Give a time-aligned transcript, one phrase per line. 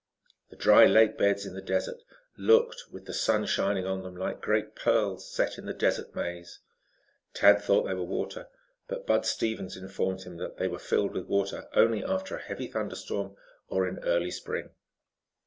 [0.49, 1.97] The dry lake beds in the desert,
[2.35, 6.57] looked, with the sun shining on them, like great pearls set in the Desert Maze.
[7.35, 8.47] Tad thought they were water,
[8.87, 12.65] but Bud Stevens informed him that they were filled with water only after a heavy
[12.65, 13.35] thunderstorm,
[13.67, 14.71] or in the early spring.